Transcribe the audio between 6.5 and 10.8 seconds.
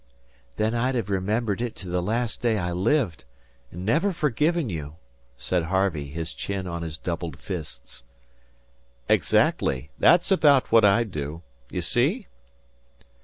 on his doubled fists. "Exactly. That's about